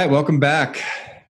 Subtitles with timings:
[0.00, 0.82] right, welcome back.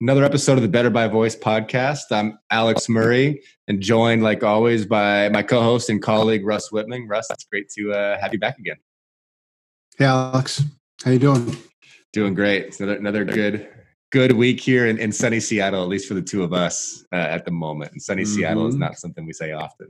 [0.02, 2.02] Another episode of the Better by Voice podcast.
[2.12, 7.08] I'm Alex Murray and joined, like always, by my co host and colleague, Russ Whitman.
[7.08, 8.76] Russ, it's great to uh, have you back again.
[9.98, 10.64] Hey, Alex.
[11.02, 11.56] How you doing?
[12.12, 12.66] Doing great.
[12.66, 13.70] It's another, another good
[14.12, 17.16] good week here in, in sunny Seattle, at least for the two of us uh,
[17.16, 17.94] at the moment.
[17.94, 18.36] And sunny mm-hmm.
[18.36, 18.84] Seattle is mm-hmm.
[18.84, 19.88] not something we say often.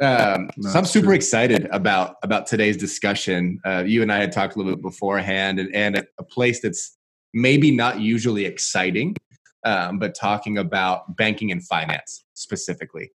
[0.00, 1.14] Um, so I'm super true.
[1.16, 3.58] excited about about today's discussion.
[3.66, 6.97] Uh, you and I had talked a little bit beforehand, and, and a place that's
[7.34, 9.16] maybe not usually exciting,
[9.64, 13.12] um, but talking about banking and finance specifically,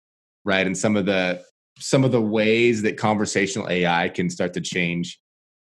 [0.45, 0.67] right?
[0.67, 1.43] And some of the
[1.81, 5.21] some of the ways that conversational AI can start to change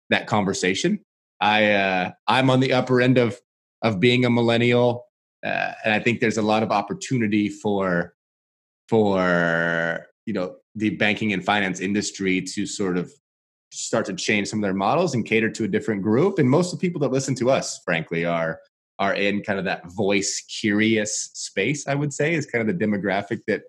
[0.10, 1.00] that conversation.
[1.40, 3.40] I uh, I'm on the upper end of
[3.84, 5.06] of being a millennial,
[5.45, 8.14] uh, and I think there's a lot of opportunity for
[8.90, 13.12] for you know the banking and finance industry to sort of
[13.72, 16.40] start to change some of their models and cater to a different group.
[16.40, 18.59] And most of the people that listen to us, frankly, are
[19.00, 21.88] are in kind of that voice curious space.
[21.88, 23.64] I would say is kind of the demographic that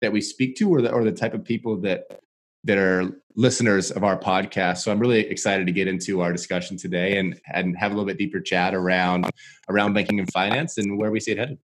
[0.00, 2.20] that we speak to, or the or the type of people that
[2.64, 4.78] that are listeners of our podcast.
[4.78, 8.06] So I'm really excited to get into our discussion today and and have a little
[8.06, 9.30] bit deeper chat around
[9.68, 11.58] around banking and finance and where we see it headed.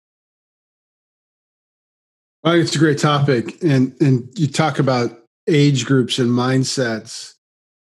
[2.42, 7.34] Well, it's a great topic, and and you talk about age groups and mindsets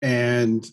[0.02, 0.66] and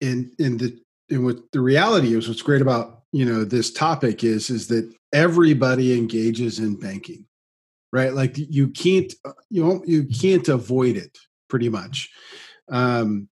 [0.00, 0.78] in in the
[1.10, 4.90] and what the reality is what's great about you know this topic is is that
[5.12, 7.26] everybody engages in banking
[7.94, 8.12] right?
[8.12, 11.16] Like you can't uh, you you can't avoid it
[11.48, 12.10] pretty much.
[12.70, 13.28] Um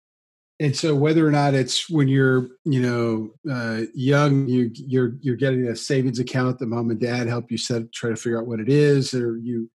[0.60, 5.38] and so whether or not it's when you're you know uh, young you you're you're
[5.38, 8.48] getting a savings account that mom and dad help you set try to figure out
[8.48, 9.70] what it is or you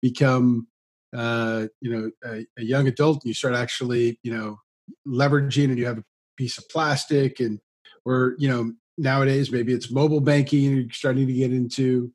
[0.00, 0.68] become
[1.16, 4.56] uh, you know a, a young adult and you start actually you know
[5.06, 6.04] leveraging and you have a
[6.36, 7.60] piece of plastic and
[8.04, 12.12] or you know nowadays maybe it's mobile banking you're starting to get into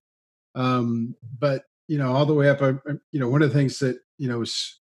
[0.56, 2.74] um, but you know all the way up I,
[3.12, 4.80] you know one of the things that you know was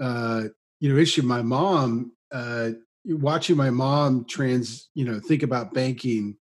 [0.00, 0.44] uh,
[0.80, 2.70] you know issue my mom uh,
[3.04, 6.36] watching my mom trans you know think about banking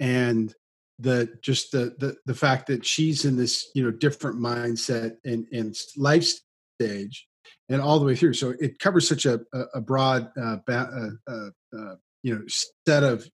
[0.00, 0.54] and
[0.98, 5.46] the just the the the fact that she's in this you know different mindset and
[5.52, 6.24] and life
[6.80, 7.26] stage
[7.68, 8.34] and all the way through.
[8.34, 9.40] So it covers such a,
[9.74, 12.42] a broad, uh, uh, uh, uh, you know,
[12.86, 13.28] set of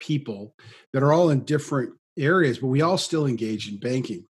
[0.00, 0.54] people
[0.92, 4.26] that are all in different areas, but we all still engage in banking.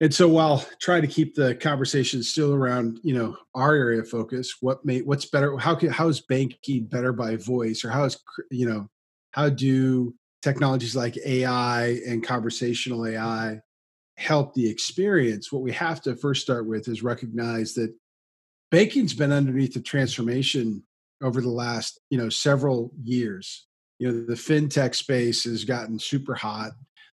[0.00, 4.08] And so, while trying to keep the conversation still around, you know, our area of
[4.08, 5.56] focus, what may what's better?
[5.58, 8.16] How can how is banking better by voice, or how is
[8.50, 8.88] you know,
[9.32, 13.60] how do technologies like AI and conversational AI
[14.18, 15.52] help the experience?
[15.52, 17.94] What we have to first start with is recognize that
[18.70, 20.82] banking's been underneath the transformation
[21.22, 23.66] over the last you know several years.
[23.98, 26.72] You know the fintech space has gotten super hot.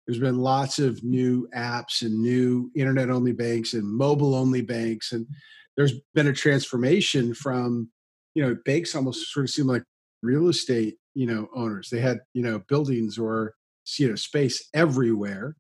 [0.08, 5.12] There's been lots of new apps and new internet only banks and mobile only banks
[5.12, 5.28] and
[5.75, 7.90] there's been a transformation from
[8.34, 9.84] you know banks almost sort of seem like
[10.22, 11.90] real estate you know owners.
[11.90, 13.56] They had you know buildings or
[14.00, 15.58] you know space everywhere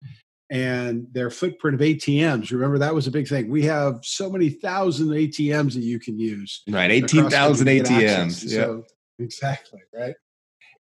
[0.53, 2.51] and their footprint of ATMs.
[2.51, 3.49] Remember that was a big thing.
[3.49, 6.61] We have so many thousand ATMs that you can use.
[6.69, 8.43] Right, eighteen thousand ATMs.
[8.45, 8.83] Yeah, so,
[9.17, 9.81] exactly.
[9.91, 10.13] Right,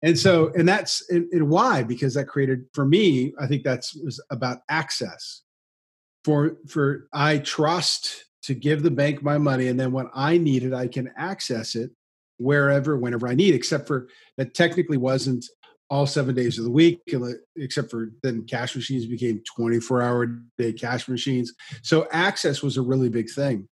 [0.03, 3.32] and so and that's and, and, why because that created for me.
[3.41, 5.41] I think that's was about access.
[6.22, 10.65] For for I trust to give the bank my money, and then when I need
[10.65, 11.91] it, I can access it
[12.37, 13.55] wherever, whenever I need.
[13.55, 15.47] Except for that technically wasn't
[15.92, 17.03] all seven days of the week,
[17.54, 20.26] except for then cash machines became 24 hour
[20.56, 21.53] day cash machines.
[21.82, 23.69] So access was a really big thing.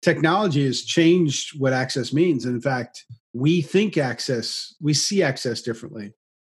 [0.00, 2.44] Technology has changed what access means.
[2.44, 6.12] And in fact, we think access, we see access differently.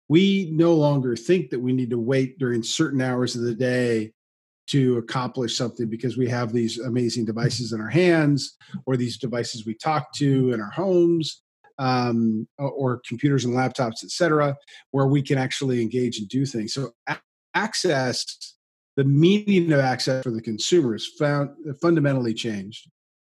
[0.08, 4.14] We no longer think that we need to wait during certain hours of the day
[4.68, 8.56] to accomplish something because we have these amazing devices in our hands
[8.86, 11.42] or these devices we talk to in our homes
[11.80, 14.56] um, or computers and laptops, et cetera,
[14.92, 16.74] where we can actually engage and do things.
[16.74, 16.92] So
[17.54, 18.56] access,
[18.98, 21.50] the meaning of access for the consumer is found
[21.82, 22.90] fundamentally changed.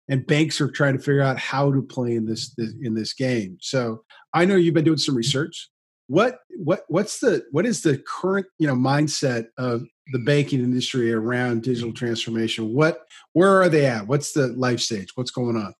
[0.09, 3.13] And banks are trying to figure out how to play in this, this in this
[3.13, 3.57] game.
[3.59, 4.03] So
[4.33, 5.69] I know you've been doing some research.
[6.07, 9.83] What what what's the what is the current you know mindset of
[10.13, 12.73] the banking industry around digital transformation?
[12.73, 13.01] What
[13.33, 14.07] where are they at?
[14.07, 15.09] What's the life stage?
[15.15, 15.73] What's going on?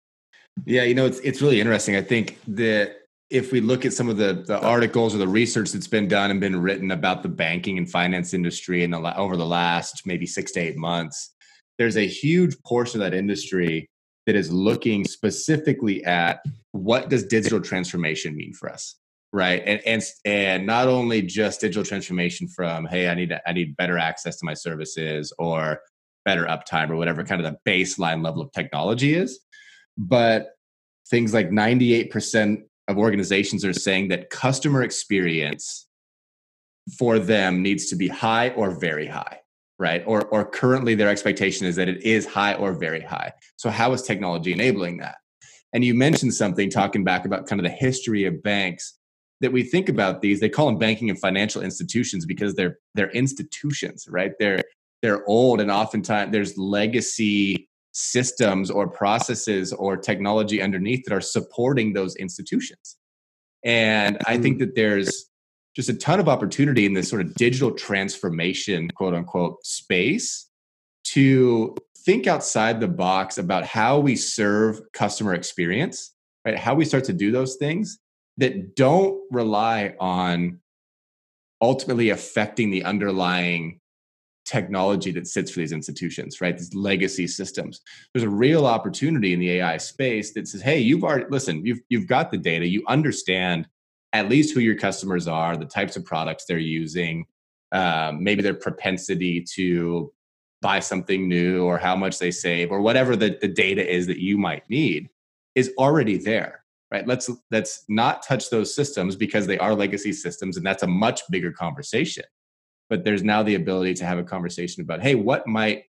[0.66, 1.96] Yeah, you know, it's it's really interesting.
[1.96, 2.96] I think that
[3.30, 6.32] if we look at some of the the articles or the research that's been done
[6.32, 10.26] and been written about the banking and finance industry in the over the last maybe
[10.26, 11.34] six to eight months,
[11.78, 13.90] there's a huge portion of that industry
[14.26, 18.96] that is looking specifically at what does digital transformation mean for us
[19.34, 19.62] right?
[19.66, 23.76] And and and not only just digital transformation from hey, I need to, I need
[23.78, 25.82] better access to my services or
[26.26, 29.40] better uptime or whatever kind of the baseline level of technology is,
[29.98, 30.56] but
[31.10, 35.88] things like 98% of organizations are saying that customer experience
[36.98, 39.40] for them needs to be high or very high
[39.80, 40.04] right?
[40.06, 43.34] Or or currently their expectation is that it is high or very high.
[43.58, 45.16] So how is technology enabling that?
[45.74, 48.98] And you mentioned something talking back about kind of the history of banks
[49.42, 53.12] that we think about these they call them banking and financial institutions because they're they're
[53.12, 54.32] institutions right?
[54.40, 54.64] They're
[55.02, 61.94] they're old and oftentimes there's legacy systems or processes or technology underneath that are supporting
[61.94, 62.96] those institutions
[63.66, 64.60] and i think mm.
[64.60, 65.32] that there's
[65.76, 70.48] just a ton of opportunity in this sort of digital transformation quote unquote space
[71.06, 76.14] to think outside the box about how we serve customer experience
[76.46, 77.98] right how we start to do those things
[78.38, 80.60] that don't rely on
[81.64, 83.80] ultimately affecting the underlying
[84.48, 86.58] technology that sits for these institutions, right?
[86.58, 87.82] These legacy systems.
[88.14, 91.82] There's a real opportunity in the AI space that says, hey, you've already listen, you've
[91.90, 93.68] you've got the data, you understand
[94.14, 97.26] at least who your customers are, the types of products they're using,
[97.74, 100.12] um, maybe their propensity to
[100.62, 104.18] buy something new or how much they save or whatever the, the data is that
[104.20, 105.10] you might need
[105.56, 110.58] is already there right let's let's not touch those systems because they are legacy systems
[110.58, 112.24] and that's a much bigger conversation
[112.90, 115.84] but there's now the ability to have a conversation about hey what might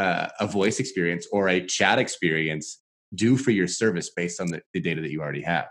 [0.00, 2.80] uh, a voice experience or a chat experience
[3.14, 5.66] do for your service based on the, the data that you already have?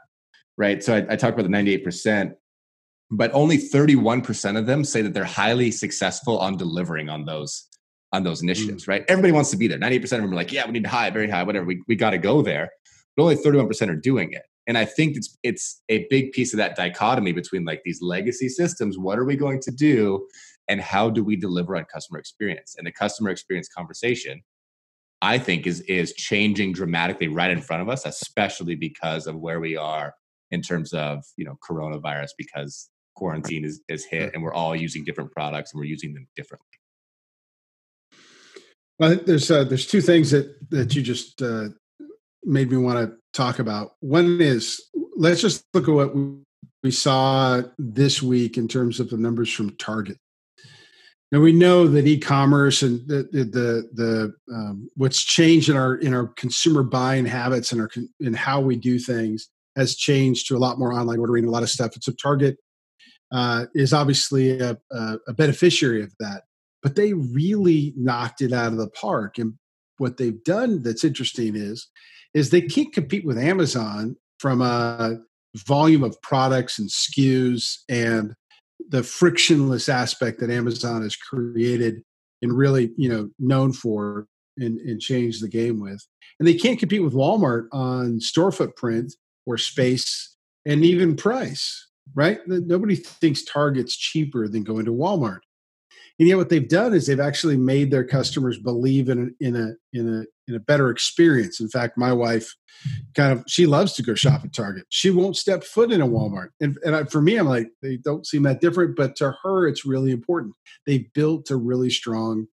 [0.58, 0.84] Right?
[0.84, 2.34] So I, I talked about the 98%
[3.12, 7.66] but only 31% of them say that they're highly successful on delivering on those
[8.12, 8.90] on those initiatives mm.
[8.90, 9.06] right?
[9.08, 9.80] Everybody wants to be there.
[9.80, 11.96] 98% of them are like yeah we need to high very high whatever we, we
[11.96, 12.70] got to go there
[13.18, 14.44] but only 31% are doing it.
[14.68, 18.50] And i think it's it's a big piece of that dichotomy between like these legacy
[18.50, 20.28] systems what are we going to do
[20.70, 22.76] and how do we deliver on customer experience?
[22.78, 24.42] And the customer experience conversation
[25.22, 29.60] i think is is changing dramatically right in front of us especially because of where
[29.60, 30.14] we are
[30.52, 35.04] in terms of you know coronavirus because quarantine is, is hit and we're all using
[35.04, 36.66] different products and we're using them differently.
[38.98, 41.70] Well there's uh, there's two things that that you just uh,
[42.44, 43.92] made me want to talk about.
[44.00, 44.82] One is
[45.16, 46.14] let's just look at what
[46.82, 50.18] we saw this week in terms of the numbers from target
[51.32, 56.14] now we know that e-commerce and the the the, um, what's changed in our in
[56.14, 57.90] our consumer buying habits and our
[58.20, 61.64] in how we do things has changed to a lot more online ordering, a lot
[61.64, 61.94] of stuff.
[61.94, 62.58] And so Target
[63.32, 66.44] uh, is obviously a, a, a beneficiary of that,
[66.82, 69.38] but they really knocked it out of the park.
[69.38, 69.54] And
[69.98, 71.88] what they've done that's interesting is
[72.34, 75.18] is they can't compete with Amazon from a
[75.56, 78.36] volume of products and SKUs and
[78.88, 82.02] the frictionless aspect that Amazon has created
[82.42, 84.28] and really, you know, known for
[84.58, 86.06] and, and changed the game with.
[86.40, 89.14] And they can't compete with Walmart on store footprint
[89.46, 90.36] or space
[90.66, 92.40] and even price, right?
[92.48, 95.40] Nobody thinks Target's cheaper than going to Walmart.
[96.20, 99.56] And yet what they've done is they've actually made their customers believe in a, in
[99.56, 101.62] a in a in a better experience.
[101.62, 102.56] In fact, my wife
[103.16, 104.86] kind of she loves to go shop at Target.
[104.90, 106.50] She won't step foot in a Walmart.
[106.60, 109.68] And, and I, for me, I'm like they don't seem that different, but to her,
[109.68, 110.56] it's really important.
[110.86, 112.48] They built a really strong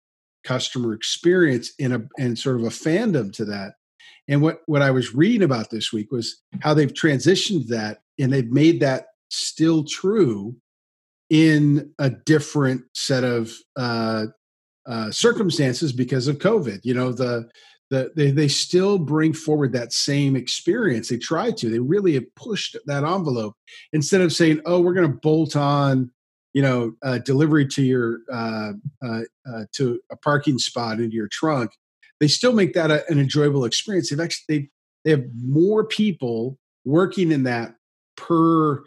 [0.44, 3.74] customer experience in a and sort of a fandom to that.
[4.28, 8.32] And what what I was reading about this week was how they've transitioned that and
[8.32, 10.56] they've made that still true
[11.30, 14.26] in a different set of uh,
[14.86, 16.80] uh, circumstances because of COVID.
[16.84, 17.50] You know, the
[17.90, 21.10] the they, they still bring forward that same experience.
[21.10, 21.70] They try to.
[21.70, 23.56] They really have pushed that envelope
[23.94, 26.12] instead of saying, "Oh, we're going to bolt on."
[26.54, 28.74] You know, uh, delivery to your uh,
[29.06, 31.72] uh, uh, to a parking spot into your trunk.
[32.22, 34.10] They still make that a, an enjoyable experience.
[34.10, 34.70] They've actually they,
[35.04, 37.76] they have more people working in that
[38.16, 38.84] per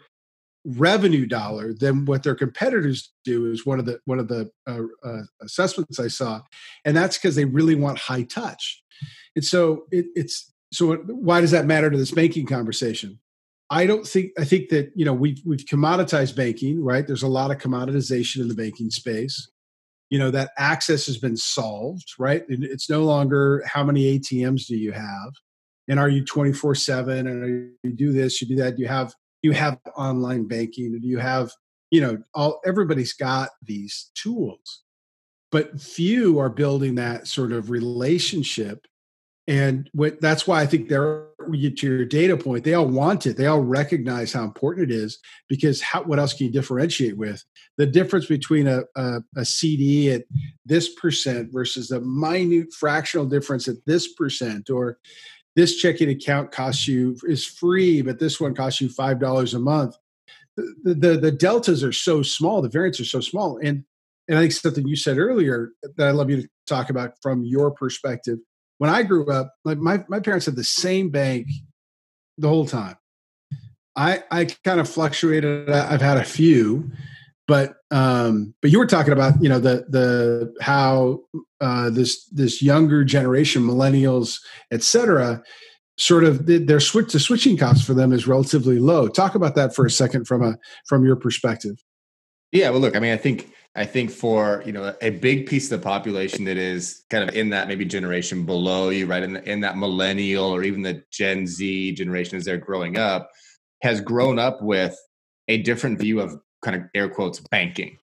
[0.65, 4.81] revenue dollar than what their competitors do is one of the one of the uh,
[5.03, 6.41] uh, assessments I saw,
[6.85, 8.83] and that's because they really want high touch.
[9.35, 13.19] And so it, it's so why does that matter to this banking conversation?
[13.69, 17.05] I don't think I think that you know we've we've commoditized banking, right?
[17.05, 19.49] There's a lot of commoditization in the banking space.
[20.09, 22.43] You know that access has been solved, right?
[22.49, 25.33] It's no longer how many ATMs do you have,
[25.87, 28.79] and are you 24 seven, and you do this, you do that.
[28.79, 31.51] You have you have online banking you have
[31.91, 34.83] you know all everybody's got these tools
[35.51, 38.85] but few are building that sort of relationship
[39.47, 43.37] and what, that's why i think they're to your data point, they all want it.
[43.37, 47.43] They all recognize how important it is because how, what else can you differentiate with?
[47.77, 50.23] The difference between a, a, a CD at
[50.65, 54.99] this percent versus a minute fractional difference at this percent, or
[55.59, 59.59] this checking account costs you is free, but this one costs you five dollars a
[59.59, 59.97] month.
[60.55, 63.83] The, the the deltas are so small, the variants are so small, and
[64.29, 67.43] and I think something you said earlier that I love you to talk about from
[67.43, 68.39] your perspective.
[68.77, 71.47] When I grew up, like my, my parents had the same bank
[72.37, 72.95] the whole time.
[73.97, 75.69] I I kind of fluctuated.
[75.69, 76.89] I've had a few,
[77.49, 81.19] but um, but you were talking about you know the the how
[81.59, 84.39] uh, this this younger generation, millennials,
[84.71, 85.41] et cetera,
[85.97, 89.07] sort of their switch the switching costs for them is relatively low.
[89.07, 91.83] Talk about that for a second from a from your perspective.
[92.51, 95.71] Yeah, well, look, I mean, I think I think for you know a big piece
[95.71, 99.33] of the population that is kind of in that maybe generation below you, right, in
[99.33, 103.31] the, in that millennial or even the Gen Z generation as they're growing up,
[103.81, 104.95] has grown up with
[105.47, 107.97] a different view of kind of air quotes banking,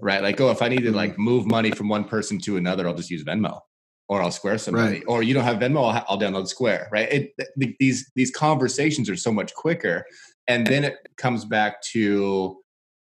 [0.00, 0.22] right?
[0.22, 1.22] Like, oh, if I need to like mm-hmm.
[1.22, 3.60] move money from one person to another, I'll just use Venmo
[4.08, 5.04] or I'll Square somebody, right.
[5.08, 7.12] or you don't have Venmo, I'll, I'll download Square, right?
[7.12, 10.04] It, these these conversations are so much quicker,
[10.46, 12.58] and then it comes back to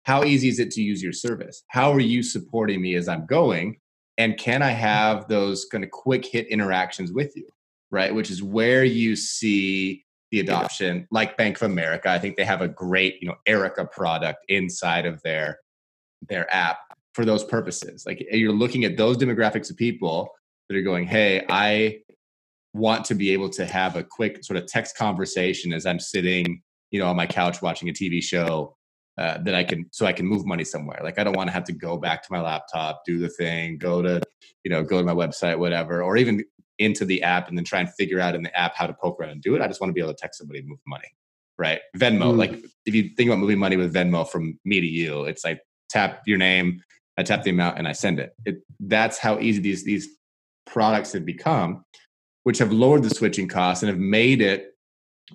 [0.03, 1.63] how easy is it to use your service?
[1.69, 3.77] How are you supporting me as I'm going?
[4.17, 7.47] And can I have those kind of quick hit interactions with you?
[7.89, 8.13] Right.
[8.13, 10.02] Which is where you see
[10.33, 12.09] the adoption, like Bank of America.
[12.09, 15.59] I think they have a great, you know, Erica product inside of their
[16.27, 16.79] their app
[17.13, 18.03] for those purposes.
[18.07, 20.31] Like you're looking at those demographics of people
[20.67, 21.99] that are going, hey, I
[22.73, 26.63] want to be able to have a quick sort of text conversation as I'm sitting,
[26.89, 28.75] you know, on my couch watching a TV show
[29.19, 30.99] uh, that I can so I can move money somewhere.
[31.03, 33.77] Like I don't want to have to go back to my laptop, do the thing,
[33.77, 34.19] go to
[34.63, 36.43] you know go to my website, whatever, or even
[36.79, 39.19] into the app and then try and figure out in the app how to poke
[39.19, 39.61] around and do it.
[39.61, 41.07] I just want to be able to text somebody and move money,
[41.57, 41.79] right?
[41.97, 42.37] Venmo, mm.
[42.37, 45.61] like if you think about moving money with Venmo from me to you, it's like
[45.89, 46.81] tap your name,
[47.17, 48.33] I tap the amount, and I send it.
[48.45, 50.07] it that's how easy these these
[50.65, 51.85] products have become,
[52.43, 54.71] which have lowered the switching costs and have made it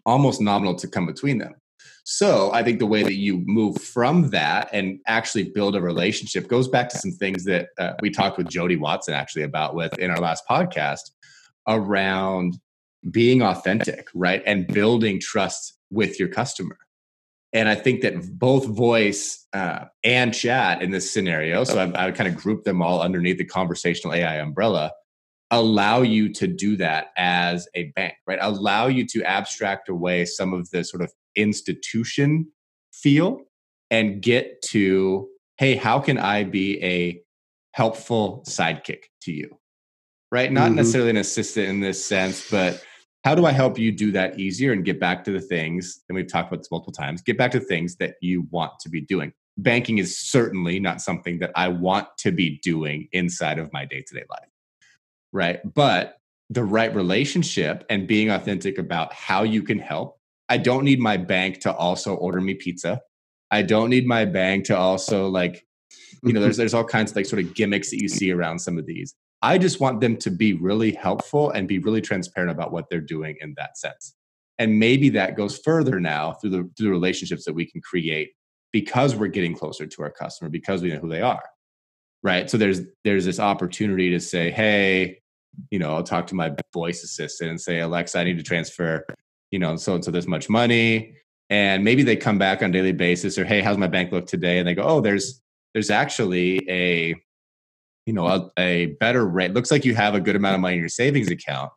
[0.04, 1.54] almost nominal to come between them.
[2.10, 6.48] So I think the way that you move from that and actually build a relationship
[6.48, 9.98] goes back to some things that uh, we talked with Jody Watson actually about with
[9.98, 11.02] in our last podcast
[11.66, 12.56] around
[13.10, 14.42] being authentic, right?
[14.46, 16.78] And building trust with your customer.
[17.52, 22.10] And I think that both voice uh, and chat in this scenario, so I, I
[22.12, 24.92] kind of group them all underneath the conversational AI umbrella,
[25.50, 28.38] allow you to do that as a bank, right?
[28.40, 32.48] Allow you to abstract away some of the sort of institution
[32.92, 33.40] feel
[33.90, 37.20] and get to hey how can i be a
[37.72, 39.56] helpful sidekick to you?
[40.32, 40.50] Right?
[40.50, 40.76] Not mm-hmm.
[40.76, 42.82] necessarily an assistant in this sense but
[43.24, 46.16] how do i help you do that easier and get back to the things and
[46.16, 49.00] we've talked about this multiple times get back to things that you want to be
[49.00, 49.32] doing.
[49.60, 54.24] Banking is certainly not something that i want to be doing inside of my day-to-day
[54.30, 54.48] life
[55.32, 55.60] right?
[55.74, 56.16] But
[56.50, 60.17] the right relationship and being authentic about how you can help
[60.48, 63.00] I don't need my bank to also order me pizza.
[63.50, 65.64] I don't need my bank to also like,
[66.22, 68.12] you know, there's there's all kinds of like sort of gimmicks that you mm.
[68.12, 69.14] see around some of these.
[69.40, 73.00] I just want them to be really helpful and be really transparent about what they're
[73.00, 74.14] doing in that sense.
[74.58, 78.30] And maybe that goes further now through the through the relationships that we can create
[78.72, 81.44] because we're getting closer to our customer because we know who they are.
[82.22, 82.50] Right?
[82.50, 85.20] So there's there's this opportunity to say, "Hey,
[85.70, 89.04] you know, I'll talk to my voice assistant and say, Alexa, I need to transfer
[89.50, 91.14] you know, so and so this much money.
[91.50, 94.58] And maybe they come back on daily basis or, hey, how's my bank look today?
[94.58, 95.40] And they go, oh, there's
[95.74, 97.14] there's actually a
[98.06, 99.52] you know a, a better rate.
[99.52, 101.70] Looks like you have a good amount of money in your savings account.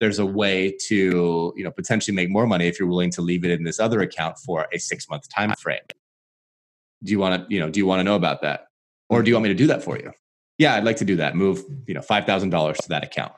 [0.00, 3.44] There's a way to you know potentially make more money if you're willing to leave
[3.44, 5.80] it in this other account for a six month time frame.
[7.02, 8.68] Do you want to you know do you want to know about that,
[9.08, 10.12] or do you want me to do that for you?
[10.58, 11.36] Yeah, I'd like to do that.
[11.36, 13.32] Move you know five thousand dollars to that account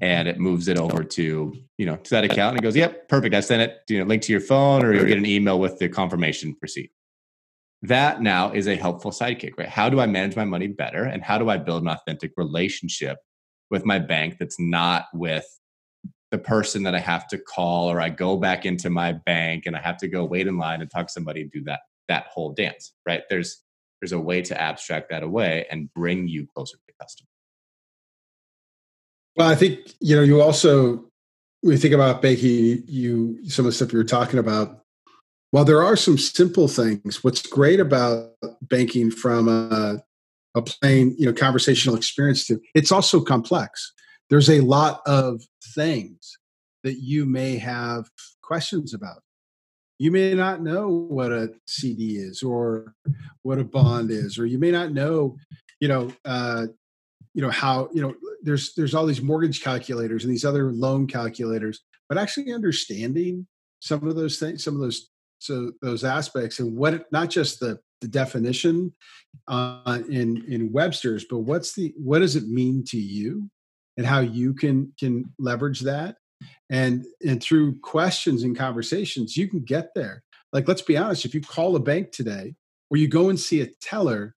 [0.00, 3.08] and it moves it over to you know to that account and it goes yep
[3.08, 5.58] perfect i sent it you know link to your phone or you'll get an email
[5.58, 6.90] with the confirmation receipt.
[7.82, 9.68] That now is a helpful sidekick right?
[9.68, 13.18] How do i manage my money better and how do i build an authentic relationship
[13.70, 15.46] with my bank that's not with
[16.30, 19.76] the person that i have to call or i go back into my bank and
[19.76, 22.26] i have to go wait in line and talk to somebody and do that that
[22.26, 23.22] whole dance right?
[23.30, 23.62] There's
[24.00, 27.28] there's a way to abstract that away and bring you closer to the customer
[29.36, 31.04] well, I think you know you also
[31.60, 34.80] when you think about banking, you some of the stuff you were talking about.
[35.50, 40.02] While there are some simple things, what's great about banking from a,
[40.54, 43.92] a plain you know conversational experience to it's also complex.
[44.28, 45.42] There's a lot of
[45.74, 46.38] things
[46.82, 48.08] that you may have
[48.42, 49.22] questions about.
[49.98, 52.94] You may not know what a CD is or
[53.42, 55.36] what a bond is, or you may not know,
[55.80, 56.66] you know, uh,
[57.36, 61.06] you know how you know there's there's all these mortgage calculators and these other loan
[61.06, 63.46] calculators, but actually understanding
[63.80, 67.78] some of those things, some of those so those aspects and what not just the
[68.00, 68.90] the definition
[69.48, 73.50] uh, in in Webster's, but what's the what does it mean to you,
[73.98, 76.16] and how you can can leverage that,
[76.70, 80.22] and and through questions and conversations you can get there.
[80.54, 82.54] Like let's be honest, if you call a bank today
[82.90, 84.35] or you go and see a teller,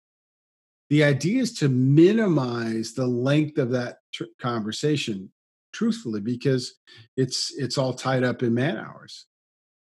[0.89, 5.33] the idea is to minimize the length of that tr- conversation,
[5.73, 6.75] truthfully, because
[7.17, 9.27] it's it's all tied up in man hours.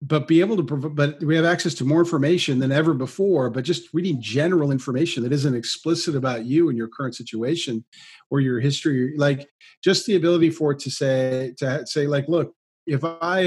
[0.01, 3.49] But be able to provide but we have access to more information than ever before
[3.49, 7.83] but just reading general information that isn't explicit about you and your current situation
[8.29, 9.49] or your history like
[9.83, 12.53] just the ability for it to say to say like look
[12.85, 13.41] if i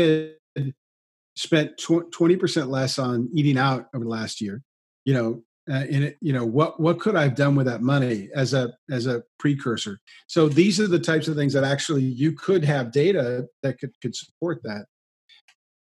[0.57, 0.75] had
[1.37, 4.61] spent 20% less on eating out over the last year
[5.05, 8.29] you know uh, in it, you know what what could I've done with that money
[8.35, 9.99] as a as a precursor.
[10.27, 13.93] So these are the types of things that actually you could have data that could
[14.01, 14.87] could support that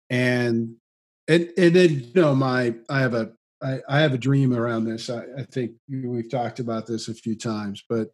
[0.10, 0.76] and
[1.28, 3.32] and and then you know my I have a
[3.62, 5.10] I, I have a dream around this.
[5.10, 8.10] I, I think we've talked about this a few times, but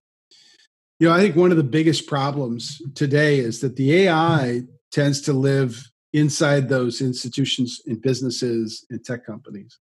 [0.99, 5.21] you know I think one of the biggest problems today is that the AI tends
[5.21, 5.83] to live
[6.13, 9.79] inside those institutions and businesses and tech companies.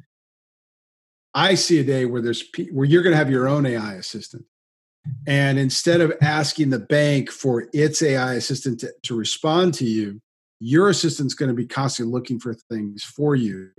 [1.38, 4.44] I see a day where there's where you're going to have your own AI assistant,
[5.28, 10.20] and instead of asking the bank for its AI assistant to, to respond to you,
[10.60, 13.70] your assistant's going to be constantly looking for things for you.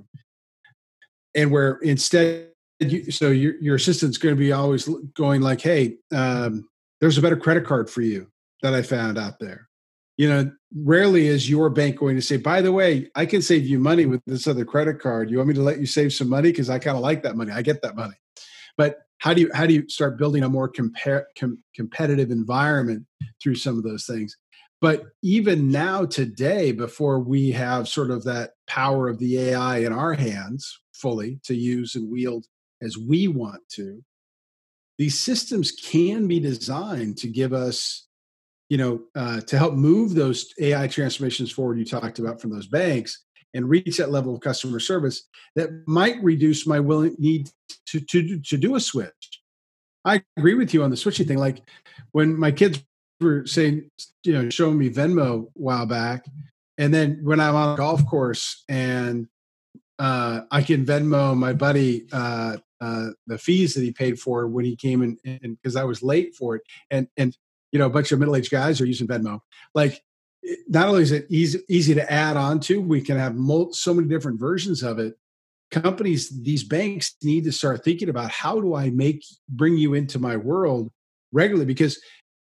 [1.35, 5.97] And where instead you, so your, your assistant's going to be always going like hey
[6.15, 6.69] um,
[7.01, 8.31] there's a better credit card for you
[8.63, 9.69] that i found out there
[10.19, 10.51] you know
[10.85, 14.05] rarely is your bank going to say by the way i can save you money
[14.05, 15.31] with this other credit card.
[15.31, 16.51] You want me to let you save some money?
[16.51, 17.53] Because i kind of like that money.
[17.53, 18.17] I get that money.
[18.77, 20.93] But how do you how do you start building a more com,
[21.75, 23.07] competitive environment
[23.43, 24.37] through some of those things?
[24.81, 29.93] But even now, today, before we have sort of that power of the AI in
[29.93, 32.47] our hands fully to use and wield
[32.81, 34.05] as we want to,
[34.97, 38.07] these systems can be designed to give us,
[38.69, 42.67] you know, uh, to help move those AI transformations forward you talked about from those
[42.67, 45.27] banks and reach that level of customer service
[45.57, 47.51] that might reduce my willing need
[47.87, 49.41] to, to, to do a switch.
[50.05, 51.39] I agree with you on the switching thing.
[51.39, 51.63] Like
[52.13, 52.83] when my kids
[53.21, 53.91] were saying,
[54.25, 56.27] you know, showing me Venmo a while back,
[56.77, 59.27] and then when I'm on a golf course and
[59.99, 64.65] uh, I can Venmo my buddy uh, uh, the fees that he paid for when
[64.65, 67.37] he came in, because I was late for it, and and
[67.73, 69.41] you know a bunch of middle aged guys are using Venmo.
[69.75, 70.01] Like,
[70.47, 73.37] eh, not only is it easy easy to add on to, we can have
[73.73, 75.15] so many different versions of it.
[75.71, 80.19] Companies, these banks need to start thinking about how do I make bring you into
[80.19, 80.91] my world
[81.31, 82.01] regularly because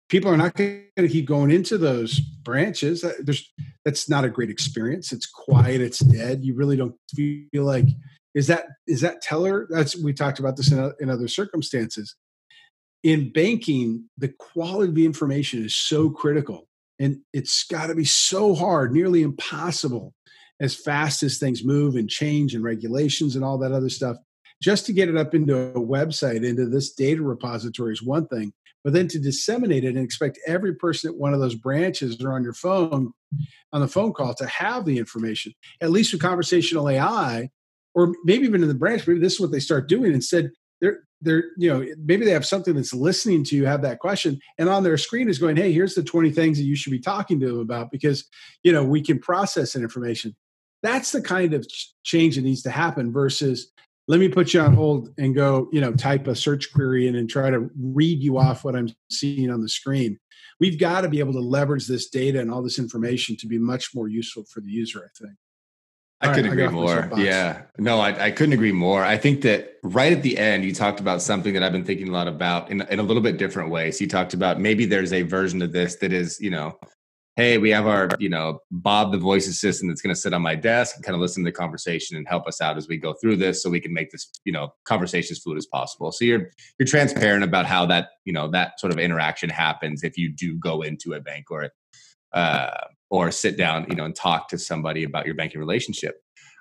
[0.09, 3.05] people are not going to keep going into those branches.
[3.19, 3.51] There's
[3.85, 5.11] that's not a great experience.
[5.11, 5.81] It's quiet.
[5.81, 6.43] It's dead.
[6.43, 7.87] You really don't feel like
[8.35, 9.67] is that is that teller?
[9.69, 12.15] That's we talked about this in, in other circumstances.
[13.03, 16.67] In banking, the quality of the information is so critical,
[16.99, 20.13] and it's got to be so hard, nearly impossible,
[20.61, 24.17] as fast as things move and change and regulations and all that other stuff.
[24.61, 28.53] Just to get it up into a website, into this data repository is one thing
[28.83, 32.33] but then to disseminate it and expect every person at one of those branches or
[32.33, 33.13] on your phone
[33.71, 37.49] on the phone call to have the information at least with conversational ai
[37.95, 41.03] or maybe even in the branch maybe this is what they start doing instead they're
[41.23, 44.69] they're you know maybe they have something that's listening to you have that question and
[44.69, 47.39] on their screen is going hey here's the 20 things that you should be talking
[47.39, 48.25] to them about because
[48.63, 50.35] you know we can process that information
[50.83, 51.65] that's the kind of
[52.03, 53.71] change that needs to happen versus
[54.07, 57.15] let me put you on hold and go, you know, type a search query in
[57.15, 60.19] and try to read you off what I'm seeing on the screen.
[60.59, 63.57] We've got to be able to leverage this data and all this information to be
[63.57, 65.37] much more useful for the user, I think.
[66.23, 67.09] I couldn't right, agree more.
[67.17, 67.63] Yeah.
[67.77, 69.03] No, I, I, couldn't agree more.
[69.03, 72.07] I think that right at the end, you talked about something that I've been thinking
[72.07, 73.91] a lot about in, in a little bit different way.
[73.91, 76.77] So you talked about maybe there's a version of this that is, you know,
[77.35, 80.41] hey, we have our, you know, Bob the voice assistant that's going to sit on
[80.41, 82.97] my desk and kind of listen to the conversation and help us out as we
[82.97, 86.11] go through this so we can make this, you know, conversation as fluid as possible.
[86.11, 90.17] So you're you're transparent about how that, you know, that sort of interaction happens if
[90.17, 91.69] you do go into a bank or
[92.33, 96.15] uh, or sit down, you know, and talk to somebody about your banking relationship.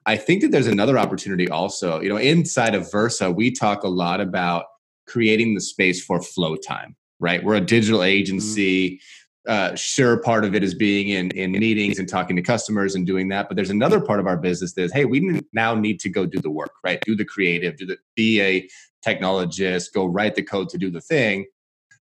[0.05, 3.88] I think that there's another opportunity also, you know, inside of Versa, we talk a
[3.88, 4.67] lot about
[5.07, 7.43] creating the space for flow time, right?
[7.43, 8.91] We're a digital agency.
[8.91, 8.97] Mm-hmm
[9.49, 13.05] uh, sure part of it is being in in meetings and talking to customers and
[13.09, 15.99] doing that but there's another part of our business that is hey we now need
[15.99, 18.69] to go do the work right do the creative do the be a
[19.05, 21.45] technologist go write the code to do the thing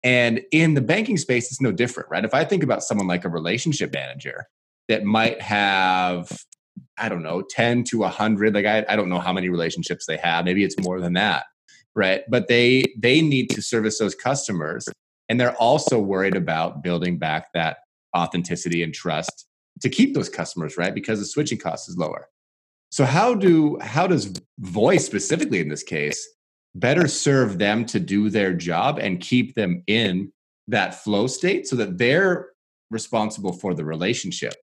[0.03, 3.25] and in the banking space it's no different right if i think about someone like
[3.25, 4.47] a relationship manager
[4.89, 6.45] that might have
[6.99, 10.17] i don't know 10 to 100 like I, I don't know how many relationships they
[10.19, 11.45] have maybe it's more than that
[11.95, 14.89] right but they they need to service those customers
[15.31, 17.79] and they're also worried about building back that
[18.17, 19.47] authenticity and trust
[19.81, 20.93] to keep those customers, right?
[20.95, 22.27] Because the switching cost is lower.
[22.91, 26.29] So how do how does voice specifically in this case
[26.75, 30.33] better serve them to do their job and keep them in
[30.69, 32.51] that flow state so that they're
[32.91, 34.55] responsible for the relationship.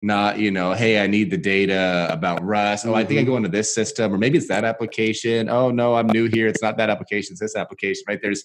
[0.00, 3.32] Not you know hey i need the data about Russ oh i think i go
[3.32, 3.46] mm-hmm.
[3.46, 5.48] into this system or maybe it's that application.
[5.48, 6.46] Oh no i'm new here.
[6.46, 7.32] It's not that application.
[7.32, 8.20] It's this application right?
[8.22, 8.44] There's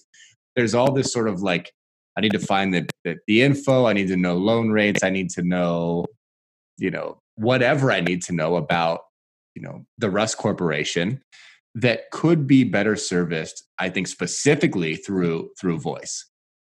[0.56, 1.70] there's all this sort of like
[2.16, 3.86] I need to find the, the, the info.
[3.86, 5.02] I need to know loan rates.
[5.02, 6.06] I need to know,
[6.78, 9.00] you know, whatever I need to know about,
[9.54, 11.20] you know, the Russ Corporation
[11.74, 13.64] that could be better serviced.
[13.78, 16.26] I think specifically through through voice,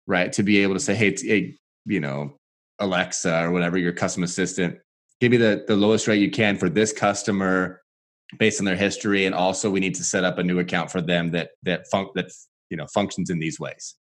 [0.06, 0.32] right?
[0.32, 2.36] To be able to say, hey, hey you know,
[2.78, 4.78] Alexa or whatever your custom assistant,
[5.20, 7.80] give me the the lowest rate you can for this customer
[8.38, 11.00] based on their history, and also we need to set up a new account for
[11.00, 12.30] them that that fun- that
[12.68, 13.96] you know functions in these ways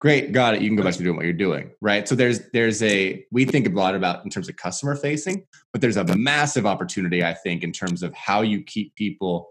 [0.00, 2.50] great got it you can go back to doing what you're doing right so there's
[2.52, 6.04] there's a we think a lot about in terms of customer facing but there's a
[6.16, 9.48] massive opportunity i think in terms of how you keep people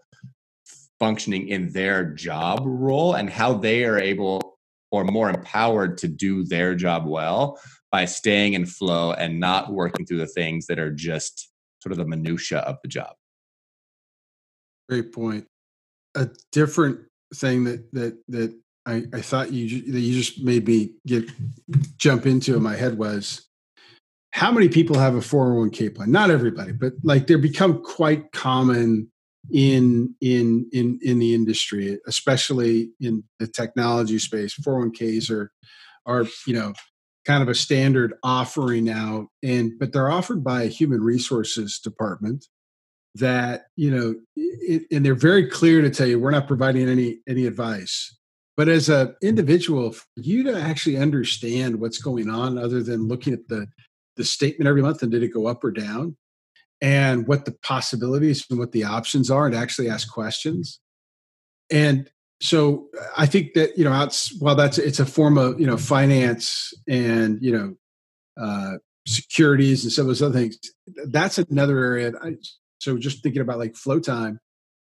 [1.04, 4.58] functioning in their job role and how they are able
[4.89, 7.60] or more empowered to do their job well
[7.92, 11.98] by staying in flow and not working through the things that are just sort of
[11.98, 13.13] the minutia of the job
[14.88, 15.46] great point
[16.16, 16.98] a different
[17.36, 21.30] thing that that that I, I thought you that you just made me get
[21.98, 23.46] jump into in my head was
[24.32, 26.12] how many people have a 401k plan?
[26.12, 29.12] Not everybody, but like they're become quite common
[29.52, 34.56] in in in in the industry, especially in the technology space.
[34.60, 35.52] 401ks are
[36.06, 36.74] are you know
[37.26, 42.46] kind of a standard offering now, and but they're offered by a human resources department
[43.16, 47.20] that you know it, and they're very clear to tell you we're not providing any
[47.28, 48.16] any advice
[48.56, 53.34] but as an individual for you to actually understand what's going on other than looking
[53.34, 53.68] at the
[54.16, 56.16] the statement every month and did it go up or down
[56.84, 60.80] and what the possibilities and what the options are and actually ask questions
[61.72, 65.65] and so i think that you know outs, while that's it's a form of you
[65.65, 67.76] know finance and you know
[68.39, 70.58] uh, securities and some of those other things
[71.08, 72.36] that's another area I,
[72.84, 74.39] so just thinking about like flow time,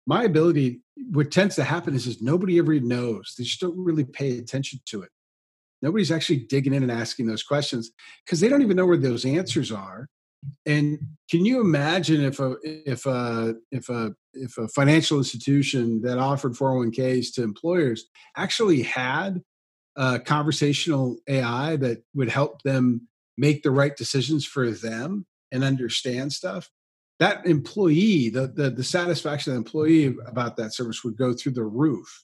[0.05, 0.81] my ability,
[1.11, 3.33] what tends to happen is, is nobody ever knows.
[3.35, 5.09] They just don't really pay attention to it.
[5.81, 7.91] Nobody's actually digging in and asking those questions
[8.23, 10.09] because they don't even know where those answers are.
[10.65, 16.17] And can you imagine if a if a if a if a financial institution that
[16.17, 18.05] offered 401ks to employers
[18.35, 19.41] actually had
[19.95, 23.07] a conversational AI that would help them
[23.37, 26.69] make the right decisions for them and understand stuff?
[27.19, 31.53] that employee, the, the, the satisfaction of the employee about that service would go through
[31.53, 32.23] the roof,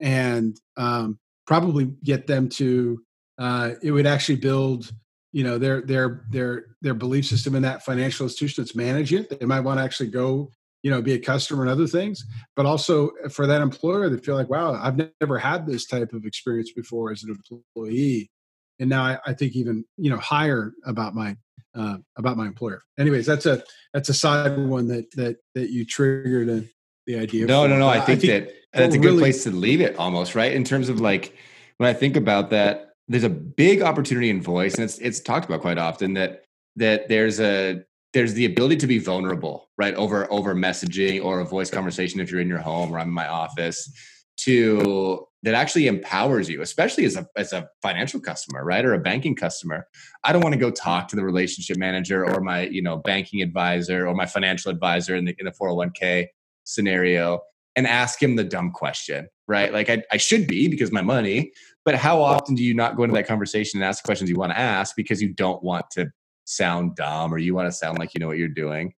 [0.00, 3.02] and um, probably get them to.
[3.36, 4.92] Uh, it would actually build,
[5.32, 9.38] you know, their their their their belief system in that financial institution that's managing it.
[9.38, 10.50] They might want to actually go,
[10.82, 12.24] you know, be a customer and other things,
[12.56, 16.24] but also for that employer, they feel like, wow, I've never had this type of
[16.24, 18.30] experience before as an employee,
[18.78, 21.36] and now I, I think even you know higher about my
[21.74, 22.82] uh, about my employer.
[22.98, 23.62] Anyways, that's a
[23.92, 26.64] that's a side one that that that you triggered a,
[27.06, 27.46] the idea.
[27.46, 27.68] No, for.
[27.68, 27.88] no, no.
[27.88, 30.52] I think, I think that that's a good really, place to leave it, almost right
[30.52, 31.36] in terms of like
[31.76, 32.86] when I think about that.
[33.08, 36.44] There's a big opportunity in voice, and it's it's talked about quite often that
[36.76, 37.82] that there's a
[38.14, 39.94] there's the ability to be vulnerable, right?
[39.94, 43.14] Over over messaging or a voice conversation if you're in your home or I'm in
[43.14, 43.90] my office
[44.38, 48.98] to that actually empowers you, especially as a as a financial customer, right, or a
[48.98, 49.86] banking customer.
[50.24, 53.42] I don't want to go talk to the relationship manager or my you know banking
[53.42, 56.26] advisor or my financial advisor in the in the 401k
[56.64, 57.40] scenario
[57.76, 59.72] and ask him the dumb question, right?
[59.72, 61.52] Like I, I should be because my money,
[61.84, 64.36] but how often do you not go into that conversation and ask the questions you
[64.36, 66.10] want to ask because you don't want to
[66.44, 68.92] sound dumb or you want to sound like you know what you're doing?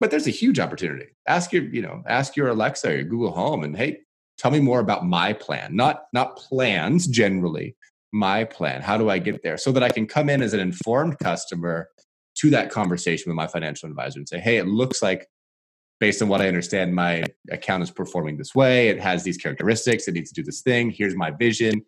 [0.00, 1.06] But there's a huge opportunity.
[1.26, 4.00] Ask your, you know, ask your Alexa or your Google Home and hey,
[4.38, 5.74] tell me more about my plan.
[5.74, 7.76] Not not plans generally
[8.12, 8.82] my plan.
[8.82, 9.56] How do i get there?
[9.56, 11.88] So that i can come in as an informed customer
[12.36, 15.26] to that conversation with my financial advisor and say hey it looks like
[16.00, 18.88] based on what i understand my account is performing this way.
[18.88, 20.06] It has these characteristics.
[20.06, 20.90] It needs to do this thing.
[20.90, 21.82] Here's my vision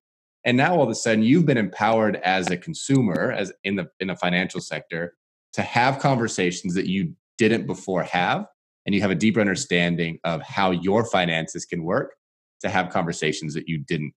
[0.48, 3.90] and now all of a sudden you've been empowered as a consumer as in the
[4.00, 5.14] in the financial sector
[5.52, 8.46] to have conversations that you didn't before have.
[8.86, 12.14] And you have a deeper understanding of how your finances can work
[12.62, 14.14] to have conversations that you didn't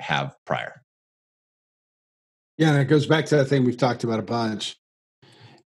[0.00, 0.82] have prior.
[2.56, 4.76] Yeah and it goes back to that thing we've talked about a bunch.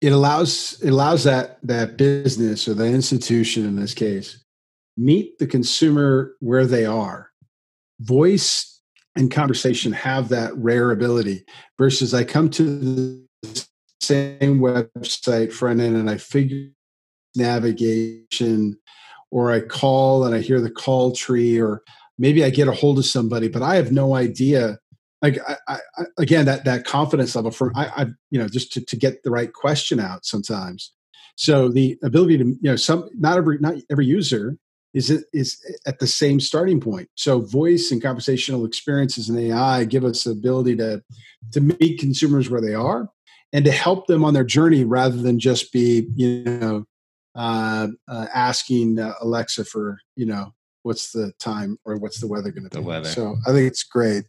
[0.00, 4.44] It allows it allows that that business or the institution in this case
[4.96, 7.30] meet the consumer where they are.
[8.00, 8.72] Voice
[9.16, 11.44] and conversation have that rare ability
[11.78, 12.62] versus i come to
[13.42, 13.66] the
[14.00, 16.68] same website front end and i figure
[17.36, 18.76] navigation
[19.30, 21.82] or i call and i hear the call tree or
[22.18, 24.78] maybe i get a hold of somebody but i have no idea.
[25.22, 28.84] Like I, I, again that that confidence level for I, I you know just to,
[28.84, 30.92] to get the right question out sometimes.
[31.36, 34.56] So the ability to you know some not every not every user
[34.94, 37.08] is is at the same starting point.
[37.14, 41.02] So voice and conversational experiences and ai give us the ability to
[41.52, 43.08] to meet consumers where they are
[43.52, 46.84] and to help them on their journey rather than just be you know
[47.34, 50.52] uh, uh, asking uh, alexa for you know
[50.82, 52.76] what's the time or what's the weather going to be?
[52.76, 53.08] the weather.
[53.08, 54.24] So i think it's great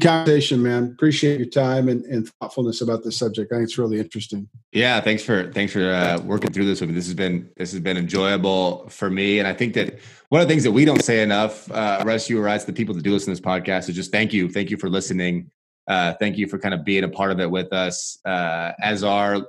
[0.00, 0.90] conversation, man.
[0.92, 3.52] Appreciate your time and, and, thoughtfulness about this subject.
[3.52, 4.48] I think it's really interesting.
[4.72, 6.96] Yeah, thanks for thanks for uh, working through this with me.
[6.96, 10.48] This has been this has been enjoyable for me, and I think that one of
[10.48, 13.12] the things that we don't say enough, uh, Russ, you or the people that do
[13.12, 15.50] listen to this podcast, is just thank you, thank you for listening.
[15.86, 19.04] Uh, thank you for kind of being a part of it with us uh, as
[19.04, 19.46] our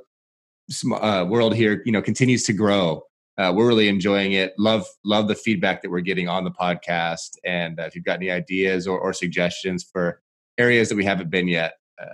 [0.92, 3.02] uh, world here, you know, continues to grow.
[3.38, 4.54] Uh, we're really enjoying it.
[4.58, 8.18] Love love the feedback that we're getting on the podcast, and uh, if you've got
[8.18, 10.22] any ideas or, or suggestions for
[10.58, 12.06] areas that we haven't been yet, uh,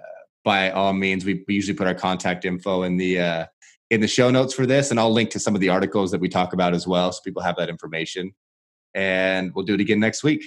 [0.44, 3.46] by all means, we, we, usually put our contact info in the uh,
[3.90, 6.22] in the show notes for this, and I'll link to some of the articles that
[6.22, 8.34] we talk about as well, so people have that information.
[8.94, 10.44] And we'll do it again next week.